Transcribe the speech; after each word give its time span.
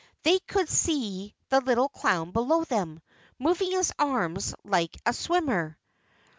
They 0.23 0.39
could 0.39 0.67
see 0.67 1.35
the 1.49 1.61
little 1.61 1.87
clown 1.87 2.31
below 2.31 2.63
them, 2.63 3.01
moving 3.37 3.69
his 3.73 3.93
arms 3.99 4.55
like 4.63 4.97
a 5.05 5.13
swimmer. 5.13 5.77